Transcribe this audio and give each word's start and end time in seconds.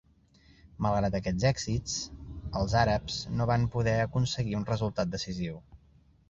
Malgrat 0.85 1.17
aquests 1.17 1.43
èxits, 1.49 1.97
els 2.61 2.73
àrabs 2.85 3.19
no 3.41 3.47
van 3.53 3.69
poden 3.77 4.01
aconseguir 4.07 4.57
un 4.63 4.67
resultat 4.73 5.13
decisiu. 5.19 5.63